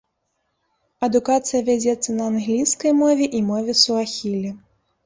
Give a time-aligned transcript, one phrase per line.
[1.09, 4.61] Адукацыя вядзецца на англійскай мове і мове суахілі.